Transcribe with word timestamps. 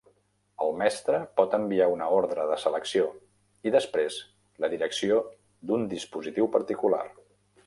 El 0.63 0.71
mestre 0.77 1.17
pot 1.41 1.53
enviar 1.57 1.89
una 1.95 2.07
ordre 2.21 2.47
de 2.53 2.57
selecció 2.63 3.05
i, 3.69 3.75
després, 3.77 4.19
la 4.65 4.71
direcció 4.75 5.21
d'un 5.69 5.87
dispositiu 5.97 6.53
particular. 6.59 7.05